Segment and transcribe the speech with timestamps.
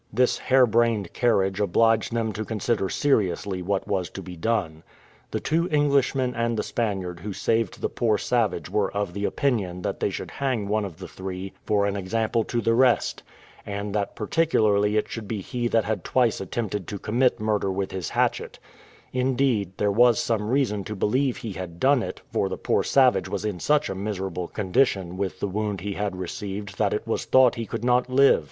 [0.11, 4.81] This hare brained carriage obliged them to consider seriously what was to be done.
[5.29, 9.83] The two Englishmen and the Spaniard who saved the poor savage were of the opinion
[9.83, 13.21] that they should hang one of the three for an example to the rest,
[13.63, 17.91] and that particularly it should be he that had twice attempted to commit murder with
[17.91, 18.57] his hatchet;
[19.13, 23.29] indeed, there was some reason to believe he had done it, for the poor savage
[23.29, 27.25] was in such a miserable condition with the wound he had received that it was
[27.25, 28.39] thought he could not live.